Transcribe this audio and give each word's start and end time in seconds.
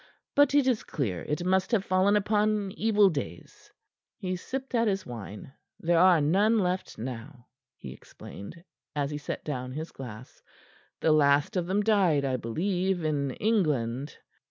But 0.33 0.55
it 0.55 0.65
is 0.65 0.83
clear 0.83 1.21
it 1.25 1.45
must 1.45 1.71
have 1.71 1.85
fallen 1.85 2.15
upon 2.15 2.71
evil 2.71 3.07
days." 3.11 3.71
He 4.17 4.35
sipped 4.35 4.73
at 4.73 4.87
his 4.87 5.05
wine. 5.05 5.53
"There 5.79 5.99
are 5.99 6.19
none 6.19 6.57
left 6.57 6.97
now," 6.97 7.45
he 7.77 7.93
explained, 7.93 8.63
as 8.95 9.11
he 9.11 9.19
set 9.19 9.43
down 9.45 9.73
his 9.73 9.91
glass. 9.91 10.41
"The 11.01 11.11
last 11.11 11.55
of 11.55 11.67
them 11.67 11.81
died, 11.83 12.25
I 12.25 12.37
believe, 12.37 13.03
in 13.05 13.29
England." 13.35 14.17